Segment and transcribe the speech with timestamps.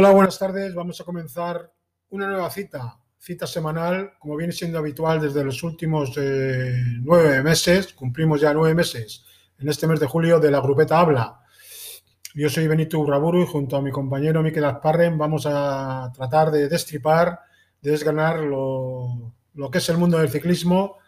[0.00, 0.76] Hola, buenas tardes.
[0.76, 1.72] Vamos a comenzar
[2.10, 7.94] una nueva cita, cita semanal, como viene siendo habitual desde los últimos eh, nueve meses.
[7.94, 9.24] Cumplimos ya nueve meses
[9.58, 11.40] en este mes de julio de la grupeta Habla.
[12.32, 16.68] Yo soy Benito Urraburu y junto a mi compañero Miquel Asparren vamos a tratar de
[16.68, 17.40] destripar,
[17.82, 20.98] de desganar lo, lo que es el mundo del ciclismo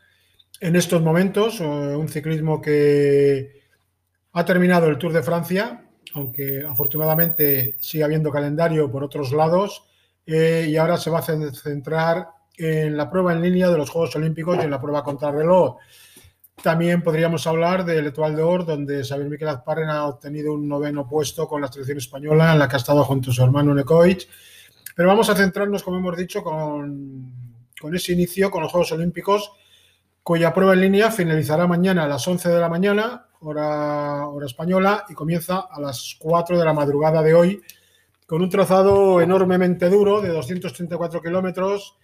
[0.59, 1.61] en estos momentos.
[1.61, 3.53] eh, Un ciclismo que
[4.33, 9.85] ha terminado el Tour de Francia, aunque afortunadamente sigue habiendo calendario por otros lados,
[10.27, 13.91] eh, y ahora se va a cen- centrar en la prueba en línea de los
[13.91, 15.77] Juegos Olímpicos y en la prueba contrarreloj.
[16.63, 21.49] También podríamos hablar del Etoile d'Or, donde Xavier Miquel Azparren ha obtenido un noveno puesto
[21.49, 24.29] con la selección española, en la que ha estado junto a su hermano Nekovic.
[24.95, 27.33] Pero vamos a centrarnos, como hemos dicho, con,
[27.81, 29.53] con ese inicio, con los Juegos Olímpicos,
[30.23, 35.05] cuya prueba en línea finalizará mañana a las 11 de la mañana, hora, hora española,
[35.09, 37.63] y comienza a las 4 de la madrugada de hoy,
[38.27, 41.97] con un trazado enormemente duro de 234 kilómetros,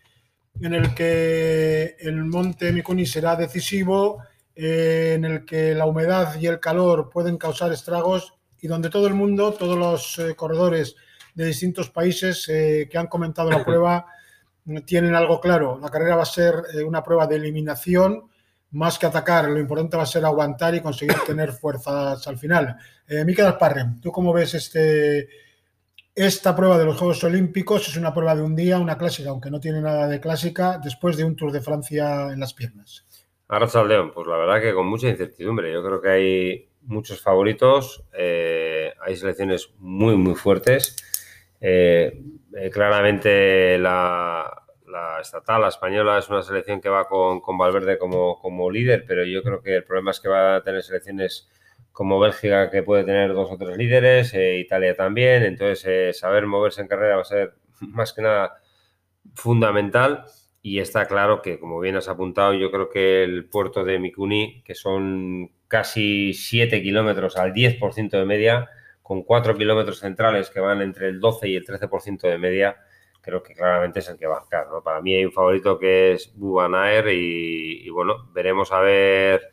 [0.61, 4.23] en el que el monte Mikuni será decisivo,
[4.55, 9.07] eh, en el que la humedad y el calor pueden causar estragos y donde todo
[9.07, 10.97] el mundo, todos los eh, corredores
[11.35, 14.07] de distintos países eh, que han comentado la prueba
[14.85, 15.79] tienen algo claro.
[15.81, 18.29] La carrera va a ser eh, una prueba de eliminación
[18.71, 19.49] más que atacar.
[19.49, 22.77] Lo importante va a ser aguantar y conseguir tener fuerzas al final.
[23.09, 25.29] Eh, Miquel Asparren, ¿tú cómo ves este,
[26.15, 27.89] esta prueba de los Juegos Olímpicos?
[27.89, 31.17] Es una prueba de un día, una clásica, aunque no tiene nada de clásica, después
[31.17, 33.07] de un Tour de Francia en las piernas.
[33.87, 35.73] León, pues la verdad que con mucha incertidumbre.
[35.73, 40.97] Yo creo que hay muchos favoritos, eh, hay selecciones muy, muy fuertes.
[41.61, 42.23] Eh,
[42.57, 47.99] eh, claramente la, la estatal, la española, es una selección que va con, con Valverde
[47.99, 51.49] como, como líder, pero yo creo que el problema es que va a tener selecciones
[51.97, 55.45] como Bélgica, que puede tener dos o tres líderes, eh, Italia también.
[55.45, 58.61] Entonces, eh, saber moverse en carrera va a ser más que nada
[59.35, 60.25] fundamental.
[60.61, 64.63] Y está claro que, como bien has apuntado, yo creo que el puerto de Mikuni,
[64.63, 68.69] que son casi 7 kilómetros al 10% de media,
[69.03, 72.77] con 4 kilómetros centrales que van entre el 12 y el 13% de media,
[73.27, 74.69] creo que claramente es el que va a bancar.
[74.69, 74.83] ¿no?
[74.85, 79.51] Para mí hay un favorito que es Bubanaer y, bueno, veremos a ver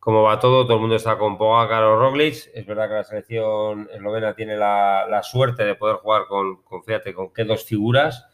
[0.00, 0.64] cómo va todo.
[0.64, 2.50] Todo el mundo está con Pogacar o Roglic.
[2.54, 6.82] Es verdad que la selección eslovena tiene la, la suerte de poder jugar con, con,
[6.82, 8.26] fíjate, con qué dos figuras.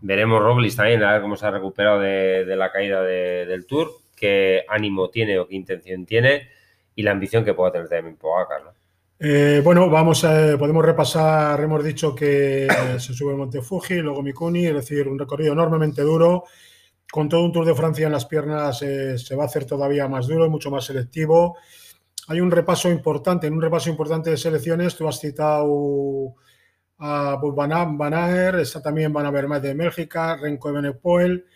[0.00, 3.66] Veremos Roglic también, a ver cómo se ha recuperado de, de la caída de, del
[3.66, 6.48] Tour, qué ánimo tiene o qué intención tiene
[6.94, 8.62] y la ambición que pueda tener también Pogacar.
[8.62, 8.81] ¿no?
[9.24, 12.66] Eh, bueno, vamos a, podemos repasar, hemos dicho que
[12.98, 16.42] se sube el Monte Fuji, luego Mikuni, es decir, un recorrido enormemente duro,
[17.08, 20.08] con todo un Tour de Francia en las piernas eh, se va a hacer todavía
[20.08, 21.56] más duro mucho más selectivo.
[22.26, 26.34] Hay un repaso importante, en un repaso importante de selecciones, tú has citado
[26.98, 31.46] a Van Aer, está también Van Avermaet de Bélgica, Renko Evenepoel.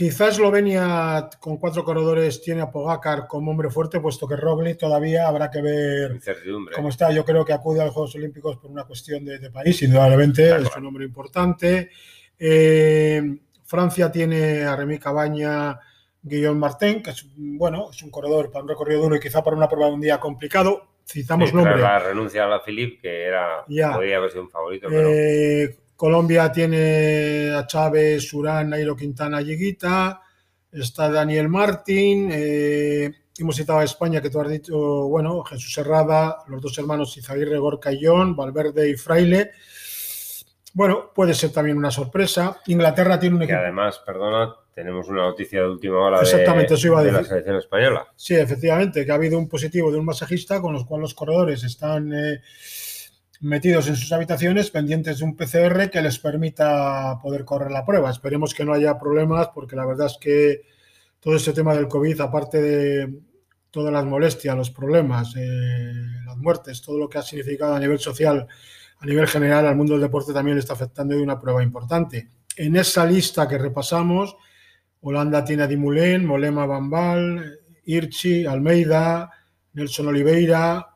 [0.00, 5.28] Quizá Eslovenia con cuatro corredores tiene a Pogacar como hombre fuerte, puesto que Roglic todavía
[5.28, 6.18] habrá que ver
[6.74, 7.12] cómo está.
[7.12, 10.46] Yo creo que acude a los Juegos Olímpicos por una cuestión de, de país, indudablemente,
[10.46, 11.90] claro, es un hombre importante.
[12.38, 15.78] Eh, Francia tiene a Remy Cabaña,
[16.22, 19.54] Guillaume Martin, que es, bueno, es un corredor para un recorrido duro y quizá para
[19.54, 20.94] una prueba de un día complicado.
[21.06, 21.76] Citamos sí, nombre.
[21.76, 23.92] La renuncia a la Philippe, que era, ya.
[23.92, 24.88] podría haber sido un favorito.
[24.88, 25.10] Pero...
[25.10, 30.22] Eh, Colombia tiene a Chávez, Surán, Nairo Quintana, Lleguita.
[30.72, 32.30] Está Daniel Martín.
[32.32, 34.78] Eh, hemos citado a España, que tú has dicho,
[35.08, 39.50] bueno, Jesús Herrada, los dos hermanos Izaguirre, Gorka y John, Valverde y Fraile.
[40.72, 42.62] Bueno, puede ser también una sorpresa.
[42.68, 43.60] Inglaterra tiene un que equipo.
[43.60, 47.22] además, perdona, tenemos una noticia de última hora Exactamente, de, eso iba a de decir.
[47.24, 48.06] la selección española.
[48.16, 51.62] Sí, efectivamente, que ha habido un positivo de un masajista con los cuales los corredores
[51.62, 52.40] están eh,
[53.40, 58.10] metidos en sus habitaciones pendientes de un PCR que les permita poder correr la prueba.
[58.10, 60.62] Esperemos que no haya problemas porque la verdad es que
[61.20, 63.20] todo este tema del COVID, aparte de
[63.70, 65.92] todas las molestias, los problemas, eh,
[66.26, 68.46] las muertes, todo lo que ha significado a nivel social,
[68.98, 72.28] a nivel general, al mundo del deporte también le está afectando de una prueba importante.
[72.56, 74.36] En esa lista que repasamos,
[75.00, 79.30] Holanda tiene a Dimulen, Molema Bambal, Irchi, Almeida,
[79.72, 80.89] Nelson Oliveira,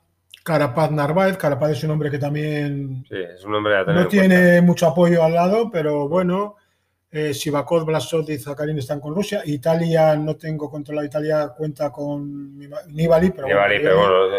[0.45, 1.37] Carapaz Narváez.
[1.39, 4.63] Carapaz es un hombre que también sí, es un hombre no tiene cuenta.
[4.63, 6.57] mucho apoyo al lado, pero bueno.
[7.11, 9.43] Eh, Sivakov, Blasot y Zakarin están con Rusia.
[9.45, 11.07] Italia, no tengo controlado.
[11.07, 14.37] Italia cuenta con Nibali, pero, Nibali, bueno, pero bueno,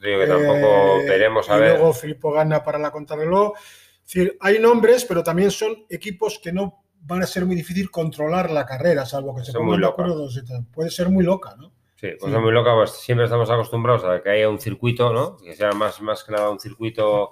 [0.00, 1.70] digo que tampoco eh, veremos a y ver.
[1.78, 3.54] luego Filippo gana para la contrarreloj.
[3.56, 7.90] Es decir, hay nombres, pero también son equipos que no van a ser muy difícil
[7.90, 10.28] controlar la carrera, salvo que se pongan de acuerdo.
[10.72, 11.72] Puede ser muy loca, ¿no?
[12.02, 12.38] Sí, pues sí.
[12.40, 15.36] muy loca, pues siempre estamos acostumbrados a que haya un circuito, ¿no?
[15.36, 17.30] Que sea más, más que nada un circuito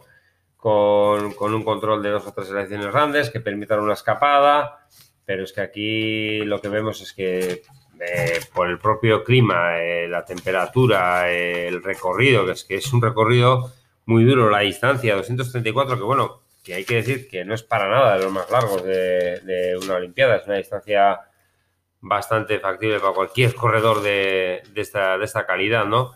[0.57, 4.87] con, un control de dos o tres selecciones grandes que permitan una escapada,
[5.25, 7.63] pero es que aquí lo que vemos es que
[8.01, 13.03] eh, por el propio clima, eh, la temperatura, el recorrido, que es que es un
[13.03, 13.73] recorrido
[14.07, 17.89] muy duro, la distancia, 234, que bueno, que hay que decir que no es para
[17.89, 21.19] nada de los más largos de, una Olimpiada, es una distancia
[22.01, 26.13] bastante factible para cualquier corredor de, esta, de esta calidad, ¿no?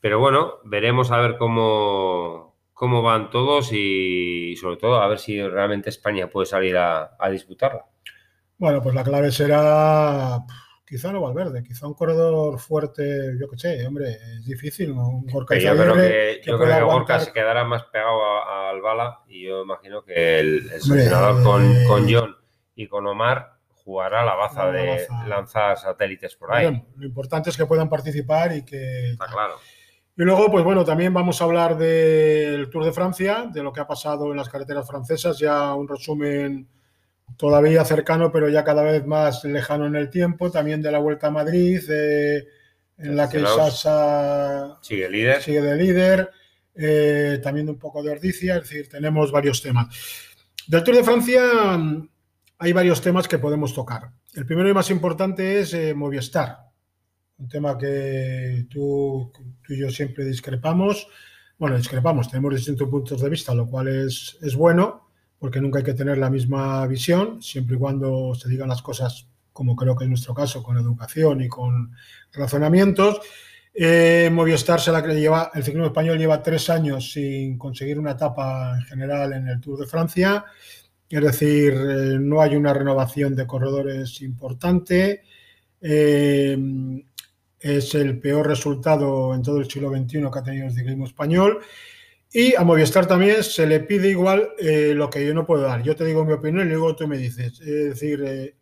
[0.00, 5.42] Pero bueno, veremos a ver cómo, cómo van todos y sobre todo a ver si
[5.42, 7.86] realmente España puede salir a, disputarla.
[8.58, 10.40] Bueno, pues la clave será
[10.86, 15.56] quizá no Valverde, quizá un corredor fuerte, yo qué sé, hombre, es difícil, un Gorka
[15.56, 19.62] yo creo que, yo creo que Gorka se quedará más pegado al bala y yo
[19.62, 22.36] imagino que el, seleccionador con, eh, con, John
[22.76, 23.53] y con Omar
[23.84, 26.82] jugará la baza de lanzar satélites por ahí.
[26.96, 29.10] lo importante es que puedan participar y que...
[29.12, 29.56] Está claro.
[30.16, 33.80] Y luego, pues bueno, también vamos a hablar del Tour de Francia, de lo que
[33.80, 36.68] ha pasado en las carreteras francesas, ya un resumen
[37.36, 41.26] todavía cercano, pero ya cada vez más lejano en el tiempo, también de la Vuelta
[41.26, 41.80] a Madrid,
[42.96, 45.42] en la que Sasa sigue, líder.
[45.42, 46.30] sigue de líder,
[46.76, 49.88] eh, también un poco de Ordicia, es decir, tenemos varios temas.
[50.68, 51.42] Del Tour de Francia
[52.64, 54.10] hay varios temas que podemos tocar.
[54.32, 56.60] El primero y más importante es eh, Movistar,
[57.36, 59.30] un tema que tú,
[59.68, 61.06] y yo siempre discrepamos.
[61.58, 65.84] Bueno, discrepamos, tenemos distintos puntos de vista, lo cual es, es bueno, porque nunca hay
[65.84, 70.04] que tener la misma visión, siempre y cuando se digan las cosas, como creo que
[70.04, 71.92] es nuestro caso, con educación y con
[72.32, 73.20] razonamientos.
[73.74, 78.12] Eh, Movistar se la que lleva, el ciclismo español lleva tres años sin conseguir una
[78.12, 80.46] etapa en general en el Tour de Francia,
[81.08, 85.22] es decir, eh, no hay una renovación de corredores importante.
[85.80, 86.58] Eh,
[87.60, 91.60] es el peor resultado en todo el siglo XXI que ha tenido el ciclismo español.
[92.32, 95.82] Y a Movistar también se le pide igual eh, lo que yo no puedo dar.
[95.82, 97.60] Yo te digo mi opinión y luego tú me dices.
[97.60, 98.56] Es decir,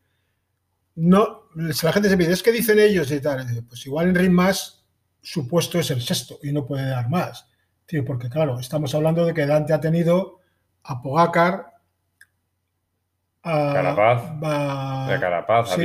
[0.96, 4.14] no, si la gente se pide, es que dicen ellos y tal, pues igual en
[4.14, 4.38] Ring
[5.22, 7.48] su puesto es el sexto y no puede dar más.
[8.06, 10.40] porque claro, estamos hablando de que Dante ha tenido
[10.82, 11.71] a Pogacar,
[13.42, 15.76] a Carapaz, a, Carapaz, a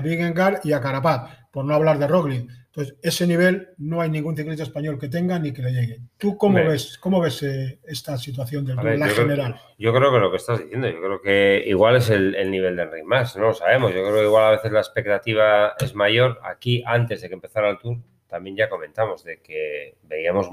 [0.00, 0.60] Vingegaard.
[0.64, 2.50] y a Carapaz por no hablar de Roglic.
[2.74, 5.98] Entonces, ese nivel no hay ningún ciclista español que tenga ni que le llegue.
[6.16, 9.60] ¿Tú cómo ves, cómo ves eh, esta situación del la general?
[9.78, 12.90] yo creo que lo que estás diciendo, yo creo que igual es el, nivel del
[12.90, 13.92] Rey más, no lo sabemos.
[13.92, 16.40] Yo creo que igual a veces la expectativa es mayor.
[16.44, 20.48] Aquí, antes de que empezara el Tour, también ya comentamos de que veíamos,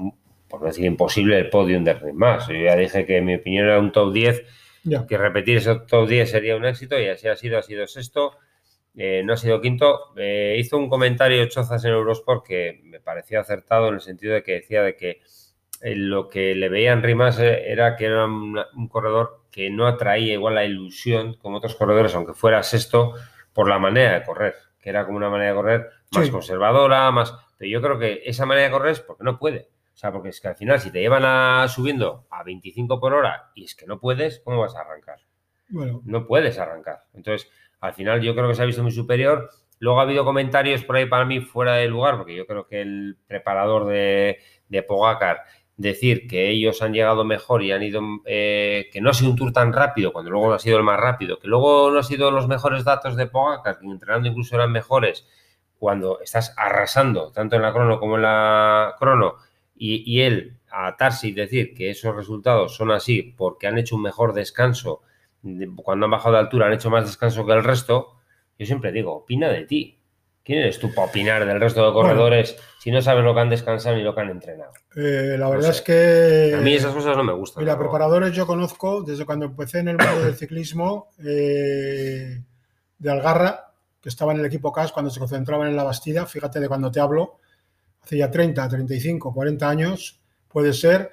[0.46, 2.46] por no decir imposible, el podium del Rey más.
[2.48, 4.44] Yo ya dije que mi opinión era un top 10,
[5.08, 8.38] que repetir ese top 10 sería un éxito y así ha sido, ha sido sexto
[8.96, 10.12] eh, no ha sido quinto.
[10.16, 14.42] Eh, hizo un comentario Chozas en Eurosport que me pareció acertado en el sentido de
[14.42, 15.22] que decía de que
[15.80, 20.56] eh, lo que le veían Rimas era que era un, corredor que no atraía igual
[20.56, 23.14] la ilusión como otros corredores, aunque fuera sexto,
[23.52, 27.34] por la manera de correr, que era como una manera de correr más conservadora, más...
[27.58, 29.68] Pero yo creo que esa manera de correr es porque no puede.
[30.00, 33.12] O sea, porque es que al final, si te llevan a, subiendo a 25 por
[33.12, 35.18] hora y es que no puedes, ¿cómo vas a arrancar?
[35.68, 36.00] Bueno.
[36.06, 37.02] No puedes arrancar.
[37.12, 37.50] Entonces,
[37.80, 39.50] al final yo creo que se ha visto muy superior.
[39.78, 42.80] Luego ha habido comentarios por ahí para mí fuera de lugar, porque yo creo que
[42.80, 44.38] el preparador de,
[44.70, 45.42] de Pogacar
[45.76, 49.36] decir que ellos han llegado mejor y han ido, eh, que no ha sido un
[49.36, 52.04] tour tan rápido, cuando luego no ha sido el más rápido, que luego no ha
[52.04, 55.26] sido los mejores datos de Pogacar, que entrenando incluso eran mejores,
[55.78, 59.36] cuando estás arrasando, tanto en la crono como en la crono,
[59.82, 64.02] y, y él atarse y decir que esos resultados son así porque han hecho un
[64.02, 65.00] mejor descanso
[65.82, 68.16] cuando han bajado de altura han hecho más descanso que el resto,
[68.58, 69.96] yo siempre digo, opina de ti.
[70.44, 73.50] ¿Quién eres tú para opinar del resto de corredores si no sabes lo que han
[73.50, 74.72] descansado ni lo que han entrenado?
[74.96, 76.54] Eh, la verdad es que...
[76.56, 77.62] A mí esas cosas no me gustan.
[77.62, 82.42] Mira, preparadores yo conozco desde cuando empecé en el mundo del ciclismo eh,
[82.98, 86.58] de Algarra, que estaba en el equipo CAS cuando se concentraban en la Bastida, fíjate
[86.58, 87.38] de cuando te hablo,
[88.02, 91.10] hace ya 30, 35, 40 años, puede ser,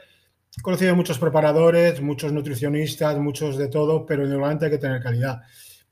[0.58, 5.42] He conocido muchos preparadores, muchos nutricionistas, muchos de todo, pero normalmente hay que tener calidad.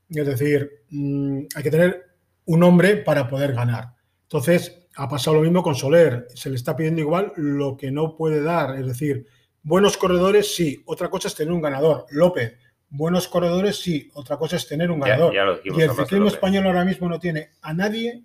[0.08, 2.04] Es decir, mm, hay que tener
[2.46, 3.94] un hombre para poder ganar.
[4.22, 6.26] Entonces, ha pasado lo mismo con Soler.
[6.34, 8.76] Se le está pidiendo igual lo que no puede dar.
[8.76, 9.26] Es decir,
[9.62, 10.82] buenos corredores, sí.
[10.86, 12.06] Otra cosa es tener un ganador.
[12.10, 12.56] López,
[12.88, 14.10] buenos corredores, sí.
[14.14, 15.32] Otra cosa es tener un ganador.
[15.64, 18.24] y el ciclismo español ahora mismo no tiene a nadie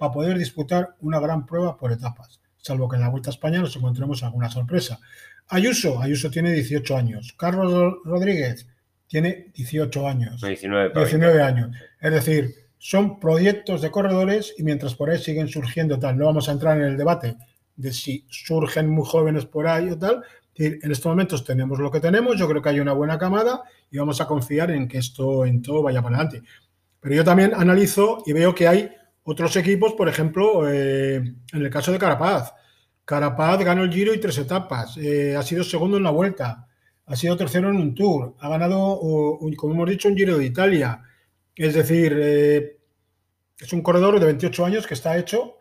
[0.00, 2.40] para poder disputar una gran prueba por etapas.
[2.56, 4.98] Salvo que en la Vuelta a España nos encontremos alguna sorpresa.
[5.48, 7.34] Ayuso, Ayuso tiene 18 años.
[7.36, 8.66] Carlos Rodríguez
[9.06, 10.40] tiene 18 años.
[10.40, 11.76] 19, años.
[12.00, 16.48] Es decir, son proyectos de corredores y mientras por ahí siguen surgiendo tal, no vamos
[16.48, 17.36] a entrar en el debate
[17.76, 20.24] de si surgen muy jóvenes por ahí o tal,
[20.56, 23.98] en estos momentos tenemos lo que tenemos, yo creo que hay una buena camada y
[23.98, 26.42] vamos a confiar en que esto en todo vaya para adelante.
[27.00, 28.90] Pero yo también analizo y veo que hay
[29.24, 32.52] otros equipos, por ejemplo, eh, en el caso de Carapaz.
[33.04, 36.68] Carapaz ganó el Giro y tres etapas, eh, ha sido segundo en la vuelta,
[37.06, 39.00] ha sido tercero en un Tour, ha ganado,
[39.56, 41.02] como hemos dicho, un Giro de Italia.
[41.56, 42.78] Es decir, eh,
[43.58, 45.56] es un corredor de 28 años que está hecho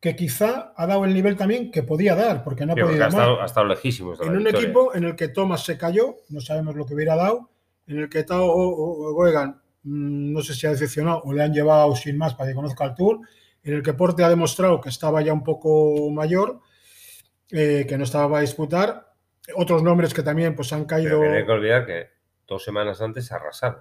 [0.00, 3.08] que quizá ha dado el nivel también que podía dar, porque no ha podido ha
[3.08, 4.14] estado, ha estado lejísimo.
[4.20, 7.50] En un equipo en el que Thomas se cayó, no sabemos lo que hubiera dado,
[7.86, 8.46] en el que Tao
[9.12, 12.84] Goegan no sé si ha decepcionado o le han llevado sin más para que conozca
[12.84, 13.20] el Tour,
[13.62, 16.60] en el que Porte ha demostrado que estaba ya un poco mayor,
[17.50, 19.06] eh, que no estaba a disputar.
[19.56, 21.20] Otros nombres que también pues han caído.
[21.20, 22.06] Pero hay que olvidar que
[22.46, 23.80] dos semanas antes arrasaron.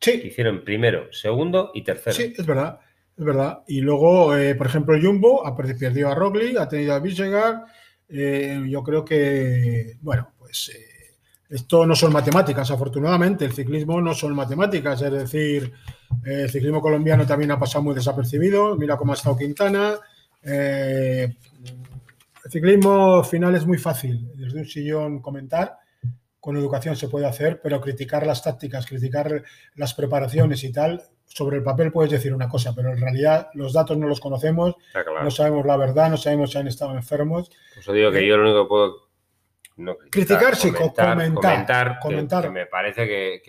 [0.00, 0.20] Sí.
[0.24, 2.14] hicieron primero, segundo y tercero.
[2.14, 2.80] Sí, es verdad.
[3.16, 3.62] Es verdad.
[3.68, 7.64] Y luego, eh, por ejemplo, Jumbo ha perdido a Roglic, ha tenido a Visegar.
[8.08, 10.70] Eh, yo creo que, bueno, pues
[11.48, 13.44] esto no son matemáticas, afortunadamente.
[13.44, 15.02] El ciclismo no son matemáticas.
[15.02, 15.72] Es decir,
[16.24, 18.76] el ciclismo colombiano también ha pasado muy desapercibido.
[18.76, 19.98] Mira cómo ha estado Quintana.
[20.42, 21.36] el
[22.50, 25.78] ciclismo final es muy fácil desde un sillón comentar.
[26.40, 29.42] Con educación se puede hacer, pero criticar las tácticas, criticar
[29.76, 33.72] las preparaciones y tal, sobre el papel puedes decir una cosa, pero en realidad los
[33.72, 34.76] datos no los conocemos,
[35.22, 37.48] no sabemos la verdad, no sabemos si han estado enfermos.
[37.48, 39.08] Por eso digo que eh, yo lo único que puedo
[40.10, 43.42] criticar, sí, comentar, comentar, que, me parece que,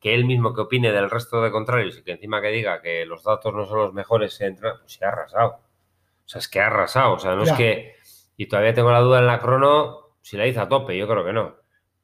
[0.00, 3.04] que, él mismo que opine del resto de contrarios y que encima que diga que
[3.04, 5.48] los datos no son los mejores, se entra, pues se ha arrasado.
[5.50, 7.14] O sea, es que ha arrasado.
[7.14, 7.96] O sea, no es que.
[8.36, 11.24] Y todavía tengo la duda en la crono si la hizo a tope, yo creo
[11.24, 11.56] que no.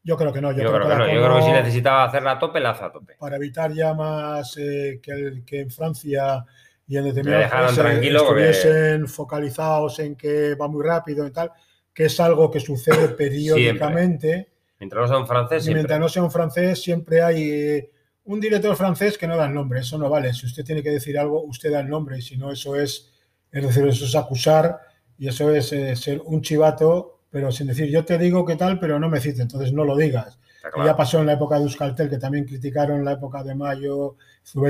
[0.02, 0.52] Yo creo que no.
[0.52, 1.12] Yo, creo, que, no.
[1.12, 3.16] Yo creo que si necesitaba hacerla a tope, la hace a tope.
[3.18, 6.44] Para evitar ya más eh, que, que, en Francia
[6.86, 11.50] y en determinados países estuviesen focalizados en que va muy rápido y tal,
[11.96, 14.50] que es algo que sucede periódicamente.
[14.78, 15.66] Mientras no sea un francés.
[15.66, 17.90] Mientras no sea un francés, siempre hay eh,
[18.24, 19.80] un director francés que no da el nombre.
[19.80, 20.34] Eso no vale.
[20.34, 22.18] Si usted tiene que decir algo, usted da el nombre.
[22.18, 23.10] Y si no, eso es,
[23.50, 24.78] es decir, eso es acusar
[25.18, 28.80] y eso es eh, ser un chivato pero sin decir yo te digo qué tal,
[28.80, 30.38] pero no me cites, entonces no lo digas.
[30.82, 34.16] Ya pasó en la época de Euskaltel, que también criticaron la época de Mayo,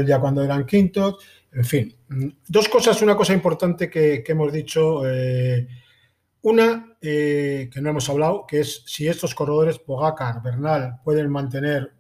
[0.04, 1.25] ya cuando eran quintos.
[1.52, 1.95] En fin,
[2.49, 3.00] dos cosas.
[3.02, 5.09] Una cosa importante que, hemos dicho.
[5.09, 5.68] Eh,
[6.49, 11.93] una, eh, que no hemos hablado, que es si estos corredores, Pogacar, Bernal, pueden mantener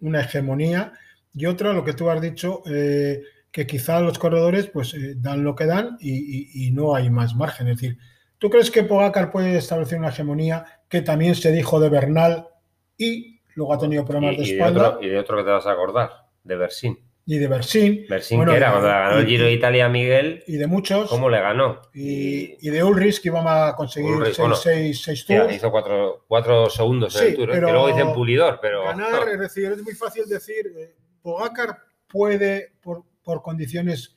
[0.00, 0.92] una hegemonía.
[1.32, 5.54] Y otra, lo que tú has dicho, eh, que quizá los corredores pues dan lo
[5.54, 7.68] que dan y, y, no hay más margen.
[7.68, 7.98] Es decir,
[8.40, 12.48] ¿Tú crees que Pogacar puede establecer una hegemonía que también se dijo de Bernal
[12.96, 14.98] y luego ha tenido problemas de espalda?
[15.02, 16.10] y de otro que te vas a acordar,
[16.42, 16.98] de Bersin.
[17.26, 18.06] Y de Bersin.
[18.08, 20.42] Bersin que era cuando ganó el Giro de Italia Miguel.
[20.46, 21.08] Y de muchos.
[21.08, 21.80] ¿Cómo le ganó?
[21.94, 25.54] Y, de Ulrich que iba a conseguir 6 tours.
[25.54, 27.54] hizo 4 segundos en el tour, ¿eh?
[27.54, 28.84] que luego dicen pulidor, pero...
[28.84, 34.16] Ganar, es decir, es muy fácil decir, eh, Pogacar puede, por, por condiciones,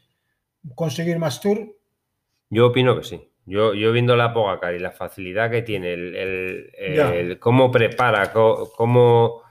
[0.76, 1.76] conseguir más tour.
[2.50, 3.30] Yo opino que sí.
[3.46, 9.44] Yo, yo viendo la Pogacar y la facilidad que tiene, el, cómo prepara, cómo,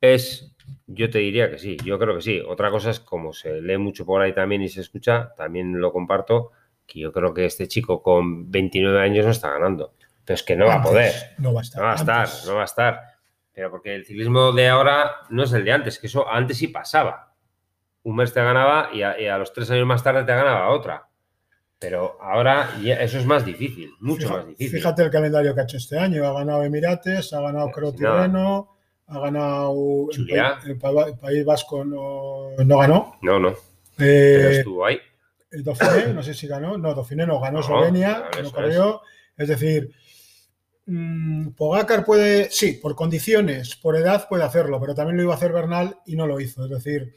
[0.00, 0.51] es,
[0.86, 2.40] yo te diría que sí, yo creo que sí.
[2.40, 5.92] Otra cosa es como se lee mucho por ahí también y se escucha, también lo
[5.92, 6.52] comparto,
[6.86, 9.94] que yo creo que este chico con 29 años no está ganando.
[10.24, 11.12] Pero es que no va a poder.
[11.38, 11.80] No va a estar.
[11.80, 13.00] No va a estar, no va a estar.
[13.52, 16.68] Pero porque el ciclismo de ahora no es el de antes, que eso antes sí
[16.68, 17.34] pasaba.
[18.04, 21.08] Un mes te ganaba y a los tres años más tarde te ganaba otra.
[21.78, 24.78] Pero ahora eso es más difícil, mucho más difícil.
[24.78, 26.24] Fíjate el calendario que ha hecho este año.
[26.24, 28.71] Ha ganado Emirates, ha ganado Crotirreno,
[29.06, 33.18] ha ganado el, País Vasco, no, ganó.
[33.22, 33.54] No, no.
[33.98, 34.98] Eh, estuvo ahí.
[35.50, 36.78] Dauphiné, no sé si ganó.
[36.78, 39.02] No, Dauphiné no ganó Eslovenia, no corrió.
[39.36, 39.48] Es.
[39.48, 39.92] decir,
[40.86, 45.36] mm, Pogacar puede, sí, por condiciones, por edad puede hacerlo, pero también lo iba a
[45.36, 46.64] hacer Bernal y no lo hizo.
[46.64, 47.14] Es decir,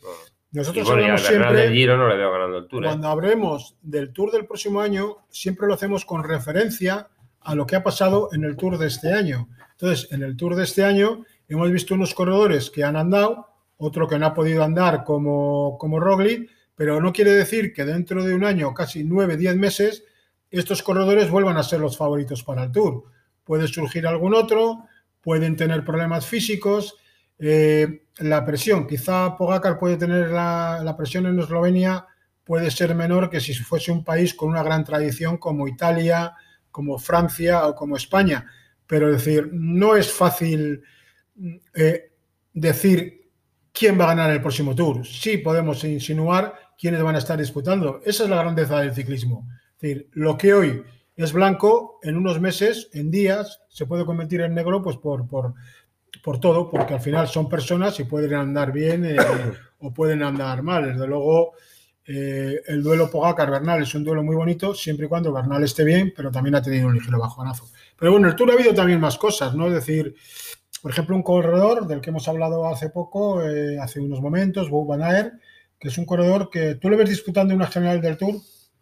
[0.51, 0.87] nosotros
[1.21, 1.71] siempre.
[1.71, 2.83] Giro no le veo ganando el Tour.
[2.83, 2.87] ¿eh?
[2.87, 7.09] Cuando hablemos del Tour del próximo año, siempre lo hacemos con referencia
[7.41, 9.49] a lo que ha pasado en el Tour de este año.
[9.71, 13.47] Entonces, en el Tour de este año hemos visto unos corredores que han andado,
[13.77, 18.23] otro que no ha podido andar como, como Roglic, pero no quiere decir que dentro
[18.23, 20.03] de un año, casi nueve, diez meses,
[20.51, 23.03] estos corredores vuelvan a ser los favoritos para el Tour.
[23.43, 24.85] Puede surgir algún otro,
[25.21, 26.97] pueden tener problemas físicos,
[27.37, 32.07] eh, la presión, quizá Pogacar puede tener la, presión en Eslovenia,
[32.43, 36.33] puede ser menor que si fuese un país con una gran tradición como Italia,
[36.71, 38.45] como Francia o como España.
[38.87, 40.83] Pero es decir, no es fácil
[41.73, 42.11] eh,
[42.53, 43.29] decir
[43.71, 45.05] quién va a ganar el próximo tour.
[45.05, 48.01] Sí podemos insinuar quiénes van a estar disputando.
[48.05, 49.47] Esa es la grandeza del ciclismo.
[49.75, 50.83] Es decir, lo que hoy
[51.15, 55.53] es blanco, en unos meses, en días, se puede convertir en negro pues por, por,
[56.23, 59.17] por todo, porque al final son personas y pueden andar bien eh,
[59.79, 60.93] o pueden andar mal.
[60.93, 61.53] Desde luego,
[62.07, 66.13] eh, el duelo Pogacar-Bernal es un duelo muy bonito, siempre y cuando Bernal esté bien,
[66.15, 67.69] pero también ha tenido un ligero bajonazo.
[67.97, 69.67] Pero bueno, el Tour ha habido también más cosas, ¿no?
[69.67, 70.15] Es decir,
[70.85, 74.85] por ejemplo, un corredor del que hemos hablado hace poco, eh, hace unos momentos, Bob
[74.85, 75.41] Van
[75.79, 78.35] que es un corredor que tú le ves disputando una general del Tour.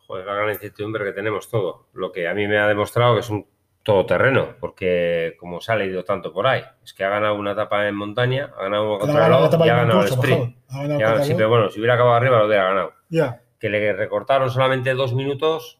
[0.05, 1.87] Joder, la gran incertidumbre que tenemos todo.
[1.93, 3.47] Lo que a mí me ha demostrado que es un
[3.83, 7.87] todoterreno, porque como se ha leído tanto por ahí, es que ha ganado una etapa
[7.87, 10.57] en montaña, ha ganado una contra y ha ganado el sprint.
[11.21, 12.93] sí, pero bueno, si hubiera acabado arriba lo hubiera ganado.
[13.07, 13.43] Ya.
[13.61, 15.79] Que le recortaron solamente dos minutos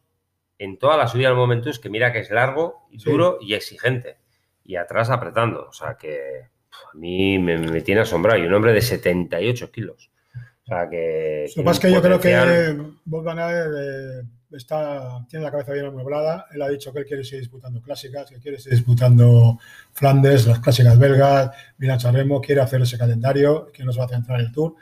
[0.58, 4.23] en toda la subida al Momentus, que mira que es largo, duro y exigente
[4.64, 5.68] y atrás apretando.
[5.68, 8.42] O sea que a mí me, tiene asombrado.
[8.42, 10.10] Y un hombre de 78 kilos.
[10.64, 11.46] O sea que.
[11.56, 15.74] Lo que pasa es que yo creo que Bob Van eh, está, tiene la cabeza
[15.74, 16.46] bien amueblada.
[16.54, 19.60] Él ha dicho que él quiere seguir disputando clásicas, que quiere seguir disputando
[19.92, 24.40] Flandes, las clásicas belgas, Milan Charremo, quiere hacer ese calendario, que nos va a centrar
[24.40, 24.76] el Tour.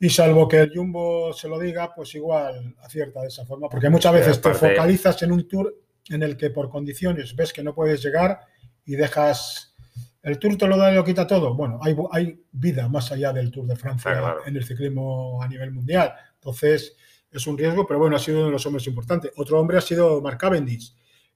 [0.00, 3.90] Y salvo que el Jumbo se lo diga, pues igual acierta de esa forma, porque
[3.90, 5.74] muchas veces te focalizas en un Tour
[6.08, 8.40] en el que por condiciones ves que no puedes llegar
[8.88, 9.76] y dejas...
[10.22, 11.54] ¿El Tour te lo da y lo quita todo?
[11.54, 15.70] Bueno, hay, hay vida más allá del Tour de Francia en el ciclismo a nivel
[15.70, 16.12] mundial.
[16.34, 16.96] Entonces,
[17.30, 19.30] es un riesgo, pero bueno, ha sido uno de los hombres importantes.
[19.36, 20.94] Otro hombre ha sido Mark Cavendish.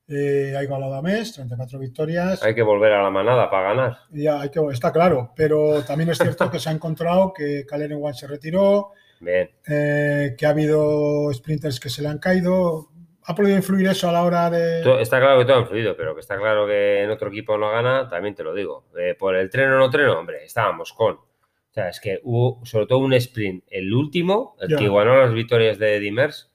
[0.09, 2.42] Eh, ha igualado a Mes, 34 victorias.
[2.42, 3.99] Hay que volver a la manada para ganar.
[4.11, 8.02] Ya, hay que, está claro, pero también es cierto que se ha encontrado que Caleb
[8.02, 8.92] One se retiró,
[9.25, 12.91] eh, que ha habido sprinters que se le han caído
[13.24, 15.00] ha podido influir eso a la hora de.
[15.00, 17.70] está claro que todo ha influido, pero que está claro que en otro equipo no
[17.70, 18.86] gana, también te lo digo.
[18.98, 21.14] Eh, por el tren o no tren, hombre, estábamos con.
[21.14, 25.32] O sea, es que hubo sobre todo un sprint, el último, el que igualó las
[25.32, 26.52] victorias de Dimers,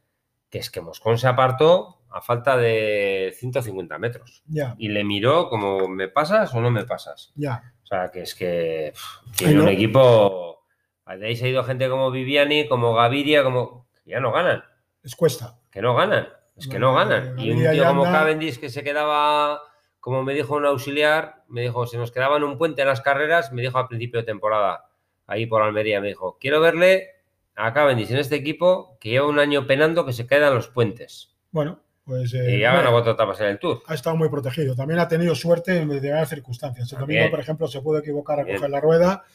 [0.50, 4.44] que es que Moscón se apartó a falta de 150 metros.
[4.78, 7.32] Y le miró como, ¿me pasas o no me pasas?
[7.36, 7.74] Ya.
[7.84, 8.94] O sea, que es que
[9.36, 10.66] tiene un equipo.
[11.08, 13.88] De ahí se ha ido gente como Viviani, como Gaviria, como.
[14.04, 14.64] Que ya no ganan.
[15.02, 15.58] Les cuesta.
[15.72, 16.28] Que no ganan.
[16.58, 17.38] Es que no ganan.
[17.38, 19.62] Y un tío como Cavendish que se quedaba,
[20.00, 23.02] como me dijo un auxiliar, me dijo, se nos quedaba en un puente en las
[23.02, 24.90] carreras, me dijo al principio de temporada,
[25.28, 27.10] ahí por Almería, me dijo, quiero verle
[27.56, 30.68] a Cavendish en este equipo que lleva un año penando que se queda en los
[30.68, 31.36] puentes.
[31.52, 32.34] Bueno, pues...
[32.34, 33.82] Eh, y ha ganado cuatro etapas en el Tour.
[33.88, 34.76] Ha estado muy protegido.
[34.76, 36.92] También ha tenido suerte en determinadas circunstancias.
[36.94, 39.26] El domingo, por ejemplo, se pudo equivocar a coger la rueda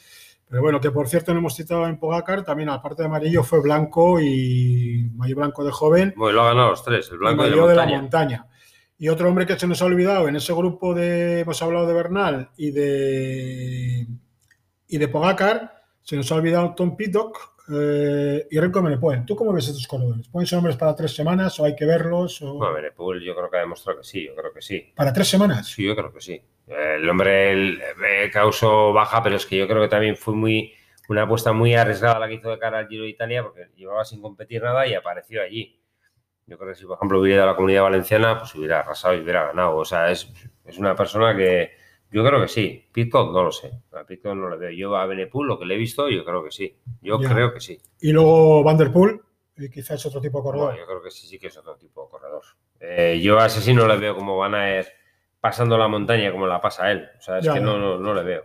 [0.53, 3.63] pero bueno, que por cierto no hemos citado en Pogacar, también aparte de amarillo fue
[3.63, 6.13] blanco y mayo blanco de joven.
[6.15, 8.47] Bueno, lo ha ganado los tres, el blanco y de, la montaña.
[8.99, 11.95] Y otro hombre que se nos ha olvidado en ese grupo de, hemos hablado de
[11.95, 14.07] Bernal y de,
[14.89, 17.39] y de Pogacar, se nos ha olvidado Tom Pittock,
[17.75, 20.29] eh, y Renko Menepul, ¿tú cómo ves estos corredores?
[20.29, 22.43] ¿Pueden ser hombres para tres semanas o hay que verlos?
[22.43, 22.59] O...
[22.59, 24.93] No, Menepul yo creo que ha demostrado que sí, yo creo que sí.
[24.95, 25.69] ¿Para tres semanas?
[25.69, 26.43] Sí, yo creo que sí.
[26.77, 30.75] El hombre el, eh, causó baja, pero es que yo creo que también fue muy
[31.09, 34.05] una apuesta muy arriesgada la que hizo de cara al Giro de Italia, porque llevaba
[34.05, 35.81] sin competir nada y apareció allí.
[36.47, 39.15] Yo creo que si, por ejemplo, hubiera ido a la comunidad valenciana, pues hubiera arrasado
[39.15, 39.77] y hubiera ganado.
[39.77, 40.33] O sea, es,
[40.65, 41.73] es una persona que,
[42.13, 42.89] yo creo que sí.
[42.93, 43.71] Pitcock no lo sé.
[43.93, 44.71] A Pitcock no lo veo.
[44.71, 46.77] Yo a Benepool, lo que le he visto, yo creo que sí.
[47.01, 47.81] Yo creo que sí.
[48.01, 49.25] Y luego Vanderpool,
[49.73, 50.77] quizás es otro tipo de corredor.
[50.77, 52.43] yo creo que sí, sí que es otro tipo de corredor.
[52.81, 54.87] Eh, yo a ese sí no le veo como van a ir
[55.43, 57.05] pasando la montaña como la pasa él.
[57.19, 58.45] O sea, es que no, no, no, le veo.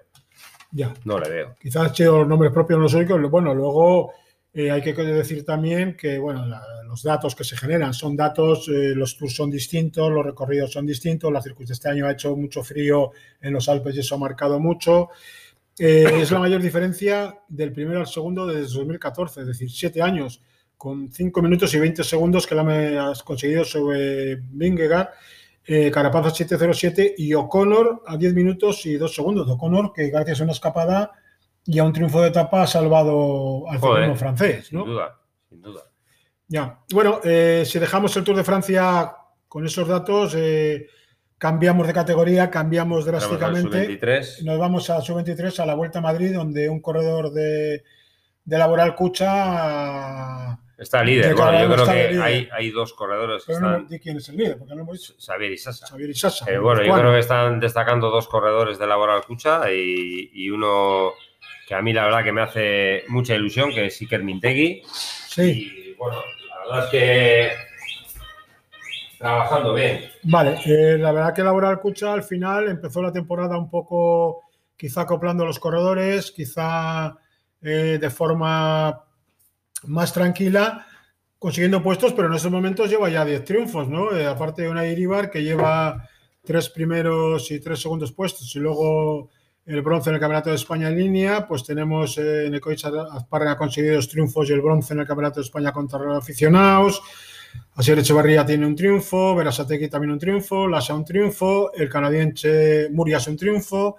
[0.71, 0.91] Ya.
[1.05, 1.55] No le veo.
[1.61, 3.05] Quizás los nombres propios no soy.
[3.05, 4.13] Bueno, luego
[4.51, 6.43] eh, hay que decir también que bueno,
[6.87, 10.87] los datos que se generan son datos, eh, los tours son distintos, los recorridos son
[10.87, 14.17] distintos, la circuito este año ha hecho mucho frío en los Alpes y eso ha
[14.17, 15.09] marcado mucho.
[15.77, 20.41] Eh, es la mayor diferencia del primero al segundo desde 2014, es decir, siete años
[20.75, 25.09] con 5 minutos y 20 segundos que la has conseguido sobre Vingegaard,
[25.69, 29.49] eh, Carapaza 707 y O'Connor a 10 minutos y 2 segundos.
[29.49, 31.11] O'Connor que gracias a una escapada
[31.65, 34.71] y a un triunfo de etapa ha salvado al ciclismo francés.
[34.71, 34.83] ¿no?
[34.83, 35.81] Sin duda, sin duda.
[36.47, 36.79] Ya.
[36.93, 39.13] Bueno, eh, si dejamos el Tour de Francia
[39.49, 40.87] con esos datos, eh,
[41.37, 43.99] cambiamos de categoría, cambiamos drásticamente.
[44.43, 47.83] Nos vamos a sub-23 a la Vuelta a Madrid, donde un corredor de,
[48.45, 51.33] de Laboral Cucha Está líder.
[51.33, 53.87] Bueno, yo creo que hay, hay, dos corredores que Pero están.
[53.89, 55.13] No quién es el líder, porque no hemos dicho.
[55.19, 55.87] Xavier y Sasa.
[55.87, 56.51] Xavier y Sasa.
[56.51, 61.13] Eh, bueno, yo creo que están destacando dos corredores de Laboral Cucha y, y, uno
[61.67, 64.83] que a mí la verdad que me hace mucha ilusión, que es Iker Mintegui.
[64.85, 65.43] Sí.
[65.43, 67.51] Y bueno, la verdad es que
[69.17, 70.05] trabajando bien.
[70.23, 74.43] Vale, eh, la verdad que Laboral Cucha al final empezó la temporada un poco
[74.75, 77.17] quizá acoplando los corredores, quizá
[77.61, 79.06] eh, de forma
[79.83, 80.85] más tranquila,
[81.39, 84.15] consiguiendo puestos, pero en esos momentos lleva ya 10 triunfos, ¿no?
[84.15, 86.07] Eh, aparte de una Iribar que lleva
[86.43, 89.29] tres primeros y tres segundos puestos y luego
[89.65, 93.57] el bronce en el Campeonato de España en línea, pues tenemos eh, Necoich Azparra ha
[93.57, 97.01] conseguido dos triunfos y el bronce en el Campeonato de España contra los aficionados.
[97.75, 103.27] Asier Echevarría tiene un triunfo, Verasategui también un triunfo, Lasa un triunfo, el canadiense Murias
[103.27, 103.97] un triunfo,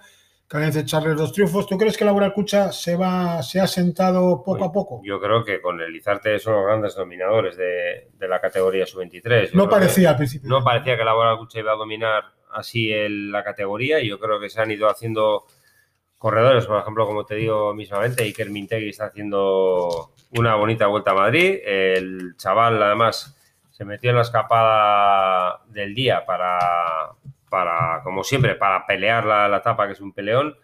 [0.49, 1.67] canadiense Charles dos triunfos.
[1.67, 4.99] ¿Tú crees que Laura Cucha se va, se ha sentado poco a poco?
[5.03, 9.51] Yo creo que con el Izarte son los grandes dominadores de, la categoría sub-23.
[9.53, 10.49] No parecía al principio.
[10.49, 14.49] No parecía que Laura Cucha iba a dominar así la categoría y yo creo que
[14.49, 15.45] se han ido haciendo
[16.17, 21.15] corredores, por ejemplo, como te digo mismamente, Iker Mintegui está haciendo una bonita vuelta a
[21.15, 21.59] Madrid.
[21.63, 23.37] El chaval, además,
[23.69, 26.57] se metió en la escapada del día para,
[27.49, 30.55] para como siempre, para pelear la, la etapa, que es un peleón.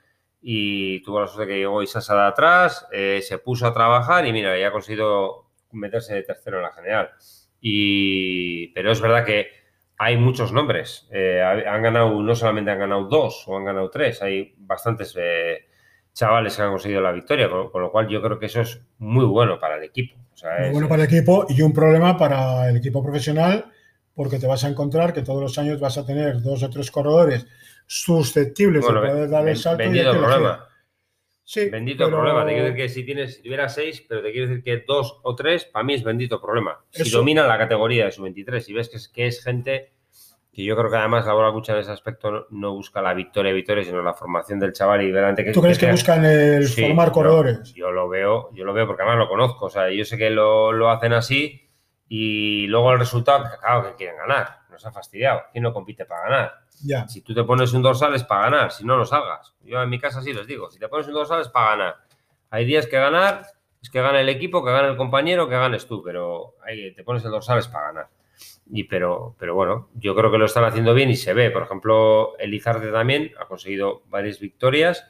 [0.42, 4.32] Y tuvo la suerte que llegó Isasa de atrás, eh, se puso a trabajar y
[4.32, 7.10] mira, ya ha conseguido meterse de tercero en la general.
[7.60, 9.48] Y, pero es verdad que
[9.98, 11.08] hay muchos nombres.
[11.12, 15.66] Eh, han ganado, no solamente han ganado dos o han ganado tres, hay bastantes eh,
[16.14, 19.26] chavales que han conseguido la victoria, con, lo cual yo creo que eso es muy
[19.26, 20.16] bueno para el equipo.
[20.62, 23.66] muy bueno para el equipo y un problema para el equipo profesional,
[24.16, 26.90] porque te vas a encontrar que todos los años vas a tener dos o tres
[26.90, 27.46] corredores
[27.86, 29.84] susceptibles de poder dar el salto.
[29.84, 30.68] y problema.
[31.44, 32.44] Sí, bendito problema.
[32.44, 35.20] Te quiero decir que si tienes, si tuviera seis, pero te quiero decir que dos
[35.22, 36.84] o tres, para mí es bendito problema.
[36.90, 39.92] Si domina la categoría de su 23 y ves que es, que es gente
[40.52, 43.52] que yo creo que además la bola mucha en ese aspecto no, busca la victoria
[43.52, 45.52] victoria, sino la formación del chaval y verante que.
[45.52, 47.74] ¿Tú crees que, buscan el formar corredores?
[47.74, 49.66] Yo, lo veo, yo lo veo porque además lo conozco.
[49.66, 51.65] O sea, yo sé que lo, lo hacen así
[52.08, 54.60] y luego el resultado, claro, que quieren ganar.
[54.70, 55.44] Nos ha fastidiado.
[55.52, 56.54] ¿Quién no compite para ganar?
[57.08, 59.56] Si tú te pones un dorsal es para ganar, si no, lo salgas.
[59.64, 61.96] Yo en mi casa sí les digo, si te pones un dorsal es para ganar.
[62.50, 63.44] Hay días que ganar,
[63.82, 67.04] es que gane el equipo, que gane el compañero, que ganes tú, pero ahí te
[67.04, 68.08] pones el dorsal es para ganar.
[68.68, 71.52] Y pero, pero bueno, yo creo que lo están haciendo bien y se ve.
[71.52, 75.08] Por ejemplo, Elizarde también ha conseguido varias victorias,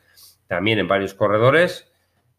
[0.48, 1.92] también en varios corredores.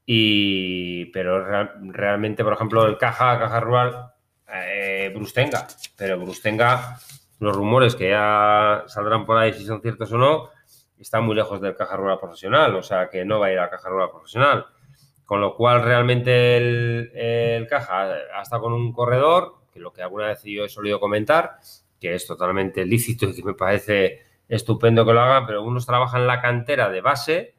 [0.04, 4.12] Y, pero realmente, por ejemplo, el Caja, Caja Rural,
[4.52, 5.66] eh, Brustenga.
[5.96, 6.98] Pero Brustenga
[7.38, 10.50] los rumores que ya saldrán por ahí si son ciertos o no,
[10.98, 13.70] están muy lejos del caja rural profesional, o sea que no va a ir a
[13.70, 14.66] caja rural profesional.
[15.24, 20.42] Con lo cual, realmente el, caja hasta con un corredor, que lo que alguna vez
[20.44, 21.58] yo he solido comentar,
[22.00, 26.26] que es totalmente lícito y que me parece estupendo que lo hagan, pero unos trabajan
[26.26, 27.56] la cantera de base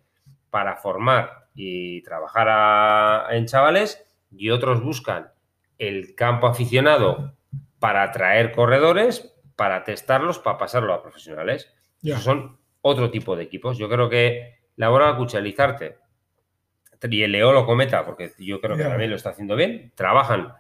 [0.50, 5.30] para formar y trabajar en chavales y otros buscan
[5.78, 7.36] el campo aficionado
[7.80, 11.74] para atraer corredores, para testarlos, para pasarlo a profesionales.
[12.22, 13.78] son otro tipo de equipos.
[13.78, 15.98] Yo creo que la Bora Cuchelizarte
[17.02, 20.54] y el Leo lo cometa, porque yo creo que también lo está haciendo bien, trabajan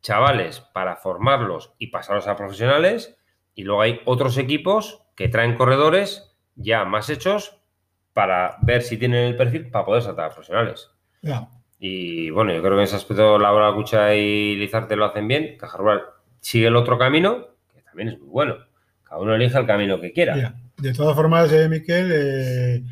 [0.00, 3.16] chavales para formarlos y pasarlos a profesionales,
[3.54, 7.60] y luego hay otros equipos que traen corredores ya más hechos
[8.12, 10.90] para ver si tienen el perfil para poder saltar a profesionales.
[11.84, 15.56] Y bueno, yo creo que en ese aspecto Laura Cucha y Lizarte lo hacen bien.
[15.58, 16.02] Caja Rural
[16.40, 17.52] sigue el otro camino
[17.92, 18.56] también es muy bueno.
[19.04, 20.54] Cada uno elige el camino que quiera.
[20.78, 22.82] de todas formas, eh, Miquel, eh,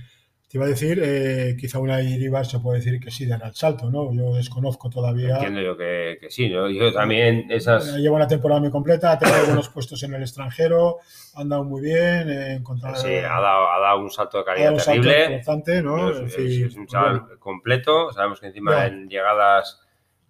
[0.50, 3.54] te iba a decir, eh, quizá una Iribar se puede decir que sí dará el
[3.54, 4.12] salto, ¿no?
[4.12, 5.36] Yo desconozco todavía.
[5.36, 6.68] Entiendo yo que, sí, ¿no?
[6.68, 7.94] Yo también esas...
[7.96, 10.98] Lleva una temporada muy completa, ha tenido buenos puestos en el extranjero,
[11.36, 12.60] ha andado muy bien, eh,
[12.96, 15.40] Sí, ha dado, ha dado, un salto de calidad terrible.
[15.84, 16.10] ¿no?
[16.10, 19.80] Es, un chaval completo, sabemos que encima en llegadas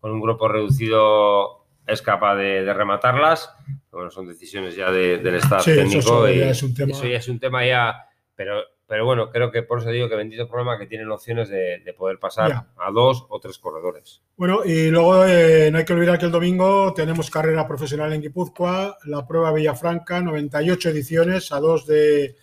[0.00, 3.54] con un grupo reducido es capaz de, rematarlas.
[3.90, 6.26] Bueno, son decisiones ya del staff técnico.
[6.26, 6.92] Eso, ya es un tema.
[6.92, 8.04] Eso ya es un tema ya.
[8.34, 11.94] Pero, pero bueno, creo que por eso digo que bendito problema que tienen opciones de,
[11.96, 14.20] poder pasar a dos o tres corredores.
[14.36, 18.20] Bueno, y luego eh, no hay que olvidar que el domingo tenemos carrera profesional en
[18.20, 22.34] Guipúzcoa, la prueba Villafranca, 98 ediciones, a dos de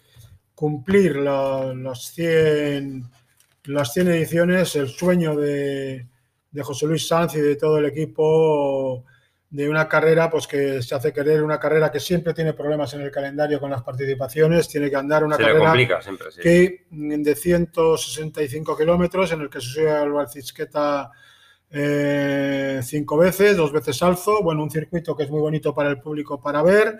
[0.55, 3.03] cumplir las, 100,
[3.65, 6.07] las 100 ediciones, el sueño de,
[6.49, 9.03] de José Luis Sanz y de todo el equipo
[9.49, 13.01] de una carrera pues que se hace querer, una carrera que siempre tiene problemas en
[13.01, 15.73] el calendario con las participaciones, tiene que andar una carrera
[16.41, 21.11] que de 165 kilómetros en el que se sube al Valcisqueta
[21.69, 25.99] eh, cinco veces, dos veces alzo, bueno, un circuito que es muy bonito para el
[25.99, 26.97] público para ver,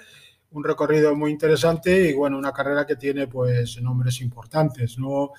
[0.52, 5.32] un recorrido muy interesante y bueno, una carrera que tiene pues nombres importantes, ¿no?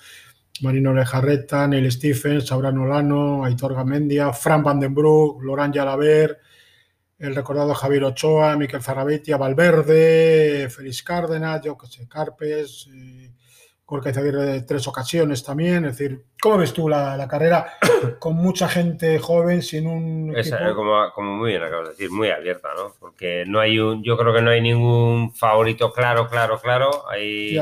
[0.61, 6.39] Marino Lejarreta, Neil Stephens, Sabrán Olano, Aitor Gamendia, Fran Vandenbroek, Laurent Jalaber,
[7.19, 13.31] el recordado Javier Ochoa, Miquel Zarrabetia, Valverde, Félix Cárdenas, yo que sé, Carpes, eh,
[13.85, 15.85] Gorka Izaguirre tres ocasiones también.
[15.85, 17.73] Es decir, ¿cómo ves tú la, la carrera
[18.19, 20.55] con mucha gente joven sin un equipo?
[20.57, 22.93] eh, como, como muy bien acabas de decir, muy abierta, ¿no?
[22.99, 27.09] Porque no hay un, yo creo que no hay ningún favorito claro, claro, claro.
[27.09, 27.59] Hay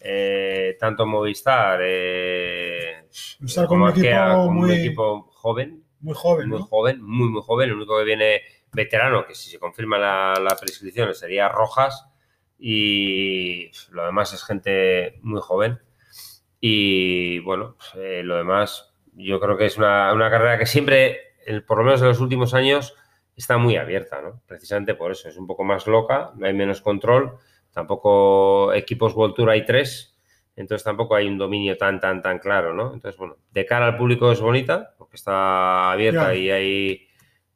[0.00, 3.04] eh, tanto Movistar, eh,
[3.38, 6.64] Movistar como un equipo Arkea, con un muy- equipo joven, Muy joven, muy ¿no?
[6.66, 7.68] joven, muy, muy joven.
[7.70, 8.40] El único que viene
[8.72, 12.06] veterano, que si se confirma la, la prescripción, sería Rojas.
[12.58, 15.78] Y lo demás es gente muy joven.
[16.60, 21.64] Y bueno, eh, lo demás, yo creo que es una, una carrera que siempre, el-
[21.64, 22.94] por lo menos en los últimos años,
[23.34, 24.42] está muy abierta, ¿no?
[24.46, 27.38] Precisamente por eso, es un poco más loca, no hay menos control,
[27.72, 30.14] tampoco equipos World Tour hay tres,
[30.56, 32.92] entonces tampoco hay un dominio tan, tan, tan claro, ¿no?
[32.92, 37.08] Entonces, bueno, de cara al público es bonita, porque está abierta y hay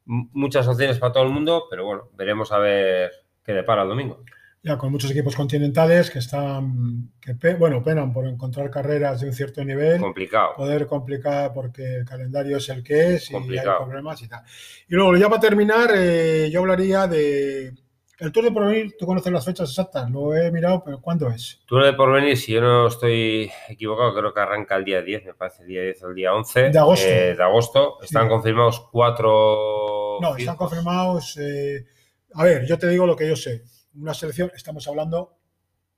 [0.05, 3.11] muchas opciones para todo el mundo, pero bueno, veremos a ver
[3.43, 4.23] qué depara el domingo.
[4.63, 9.27] Ya con muchos equipos continentales que están, que pe- bueno, penan por encontrar carreras de
[9.27, 10.01] un cierto nivel.
[10.01, 10.55] Complicado.
[10.55, 14.41] poder complicar porque el calendario es el que es y hay problemas y tal.
[14.89, 17.73] Y luego, ya para terminar, eh, yo hablaría de
[18.17, 18.95] el Tour de Porvenir.
[18.97, 21.61] Tú conoces las fechas exactas, lo he mirado, pero ¿cuándo es?
[21.67, 25.25] Tú de por venir, si yo no estoy equivocado, creo que arranca el día 10,
[25.25, 27.05] me parece, el día 10 o el día 11 De agosto.
[27.07, 27.97] eh, de agosto.
[28.01, 28.29] Están Sí.
[28.29, 29.94] confirmados cuatro.
[30.21, 31.37] No, están confirmados.
[31.37, 31.85] eh,
[32.33, 33.63] a ver, yo te digo lo que yo sé.
[33.95, 35.37] Una selección, estamos hablando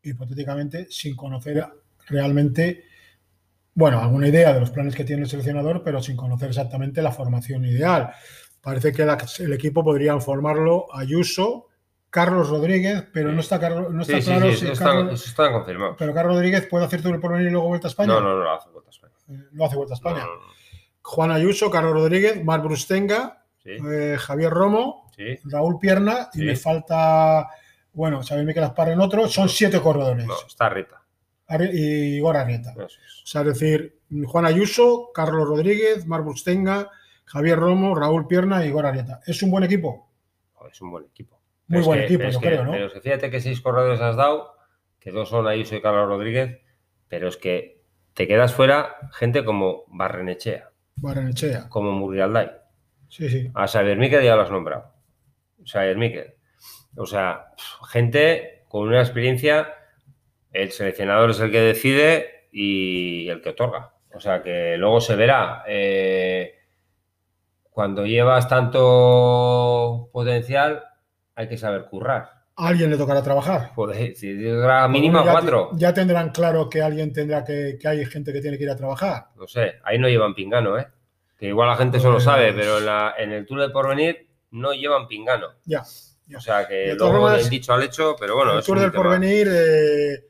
[0.03, 1.65] hipotéticamente sin conocer
[2.07, 2.83] realmente,
[3.73, 7.11] bueno, alguna idea de los planes que tiene el seleccionador, pero sin conocer exactamente la
[7.11, 8.11] formación ideal.
[8.61, 11.67] Parece que la- el equipo podrían formarlo Ayuso,
[12.09, 15.13] Carlos Rodríguez, pero no está, Carlos, no está Sí, sí, claro sí, si están, Carlos,
[15.21, 15.95] eso están confirmados.
[15.99, 18.13] pero Carlos Rodríguez puede hacer Tour por venir y luego vuelta a España.
[18.13, 19.13] No, no, no, lo hace Vuelta a España.
[19.29, 20.19] Eh, no hace vuelta a España.
[20.19, 20.53] No, no, no.
[21.01, 25.11] Juan Ayuso, Carlos Rodríguez, Mar Brustenga, eh, Javier Romo.
[25.45, 27.47] Raúl Pierna y me falta,
[27.93, 30.25] bueno, Xavier Miquel Aspar en otro, son siete corredores.
[30.25, 31.01] No, está Rita.
[31.49, 32.71] Arri- Y Igor Arrieta.
[32.71, 32.97] Es.
[33.23, 36.89] O sea, es decir, Juan Ayuso, Carlos Rodríguez, Mar Bustenga,
[37.25, 39.19] Javier Romo, Raúl Pierna y Igor Arrieta.
[39.25, 40.09] ¿Es un buen equipo?
[40.71, 41.39] Es un buen equipo.
[41.67, 42.71] Muy Pero es buen que- equipo, yo que- creo, ¿no?
[42.71, 44.53] Pero que fíjate que seis corredores has dado,
[44.99, 46.59] que dos son Ayuso y Carlos Rodríguez,
[47.07, 47.81] pero es que
[48.13, 51.69] te quedas fuera gente como Barrenechea, Barrenechea.
[51.69, 52.51] como Murrialdai.
[53.09, 53.49] Sí, sí.
[53.53, 54.91] A Xavier Miquel ya lo has nombrado.
[55.65, 56.33] Xavier Miquel.
[56.95, 57.53] O sea,
[57.89, 59.73] gente con una experiencia,
[60.51, 63.93] el seleccionador es el que decide y el que otorga.
[64.13, 65.63] O sea, que luego se verá.
[65.67, 66.53] eh,
[67.69, 70.83] cuando llevas tanto potencial,
[71.35, 72.31] hay que saber currar.
[72.55, 73.69] A alguien le tocará trabajar.
[73.75, 75.69] Joder, si era mínima Ya- cuatro.
[75.75, 78.75] Ya tendrán claro que alguien tendrá que, que hay gente que tiene que ir a
[78.75, 79.27] trabajar.
[79.35, 80.87] No sé, ahí no llevan pingano, ¿eh?
[81.37, 83.69] Que igual la gente eso lo Pues- sabe, pero en, la- en el Tour de
[83.69, 85.47] Porvenir no llevan pingano.
[85.65, 85.83] Ya.
[86.27, 86.37] ya.
[86.37, 89.03] O sea que luego formas, del dicho al hecho, pero bueno, el Tour del tema.
[89.03, 90.23] Porvenir eh,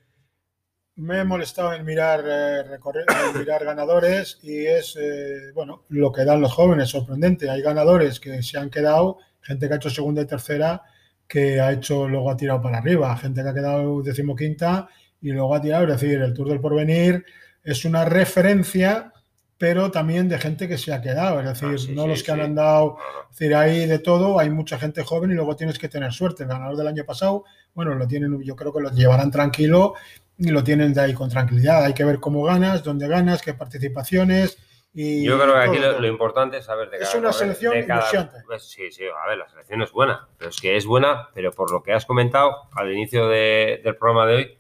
[0.96, 6.12] me he molestado en mirar, eh, recorrer- en mirar ganadores y es eh, bueno lo
[6.12, 7.50] que dan los jóvenes, sorprendente.
[7.50, 10.82] Hay ganadores que se han quedado, gente que ha hecho segunda y tercera,
[11.28, 14.88] que ha hecho, luego ha tirado para arriba, gente que ha quedado decimoquinta
[15.22, 15.84] y luego ha tirado.
[15.86, 17.24] Es decir, el Tour del Porvenir
[17.64, 19.12] es una referencia,
[19.58, 21.40] pero también de gente que se ha quedado.
[21.40, 22.98] Es decir, Ah, sí, no sí, los que han andado
[23.32, 26.44] es decir, hay de todo, hay mucha gente joven y luego tienes que tener suerte.
[26.44, 27.44] El ganador del año pasado,
[27.74, 29.94] bueno, lo tienen, yo creo que lo llevarán tranquilo
[30.38, 31.84] y lo tienen de ahí con tranquilidad.
[31.86, 34.58] Hay que ver cómo ganas, dónde ganas, qué participaciones.
[34.94, 37.74] Y Yo creo que aquí lo, importante es saber de Es cada una corredor- selección
[37.86, 38.38] cada- ilusionante.
[38.48, 41.52] pues sí, sí, a ver, la selección es buena, pero es que es buena, pero
[41.52, 44.58] por lo que has comentado al inicio de- del programa de hoy,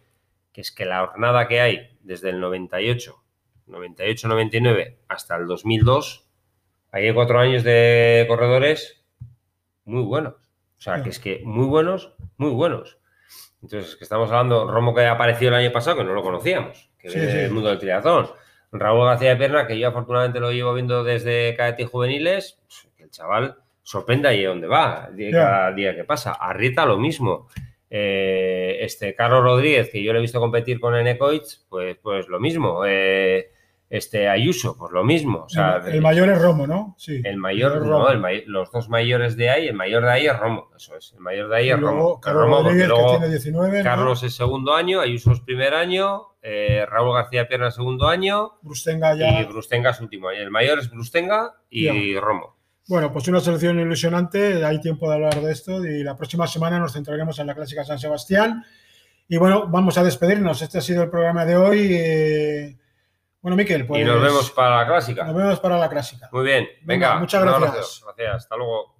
[0.53, 3.15] que es que la jornada que hay desde el 98,
[3.67, 6.27] 98-99 hasta el 2002,
[6.91, 9.03] ahí hay cuatro años de corredores
[9.85, 10.33] muy buenos.
[10.33, 12.99] O sea, que es que muy buenos, muy buenos.
[13.61, 17.09] Entonces, que estamos hablando, Romo que apareció el año pasado, que no lo conocíamos, que
[17.09, 17.25] Sí, sí.
[17.25, 18.29] del mundo del triatlón.
[18.71, 22.87] Raúl García de Pierna, que yo afortunadamente lo llevo viendo desde cadete y juveniles, pues,
[22.95, 26.33] que el chaval sorprende ahí donde va, cada día que pasa.
[26.33, 27.47] Arrieta lo mismo.
[27.89, 32.39] Eh, este Carlos Rodríguez, que yo lo he visto competir con Enecoich, pues, pues lo
[32.39, 32.83] mismo.
[32.85, 33.51] Eh,
[33.89, 35.43] este Ayuso, pues lo mismo.
[35.45, 36.95] O sea, el, el mayor es Romo, ¿no?
[36.97, 37.21] Sí.
[37.23, 38.09] el mayor, es no, Romo.
[38.09, 41.13] el may- los dos mayores de ahí, el mayor de ahí es Romo, eso es,
[41.13, 42.19] el mayor de ahí es luego Romo.
[42.19, 43.77] Carlos Romo, porque Rodríguez, luego que tiene 19.
[43.77, 43.83] ¿no?
[43.83, 49.15] Carlos es segundo año, Ayuso es primer año, eh, Raúl García Pierna segundo año Brustenga
[49.15, 49.39] ya.
[49.41, 50.39] y Brustenga es último año.
[50.41, 52.55] El mayor es Brustenga y Romo.
[52.89, 56.79] Bueno, pues una selección ilusionante, hay tiempo de hablar de esto y la próxima semana
[56.79, 58.63] nos centraremos en la Clásica San Sebastián.
[59.27, 60.61] Y bueno, vamos a despedirnos.
[60.61, 61.87] Este ha sido el programa de hoy.
[61.91, 62.77] eh,
[63.47, 65.23] Bueno, Miquel, pues y nos vemos para la clásica.
[65.23, 66.27] nos vemos para la Clásica.
[66.33, 67.19] Muy bien, Venga, venga.
[67.21, 68.01] muchas gracias.
[68.03, 68.96] Gracias, hasta luego.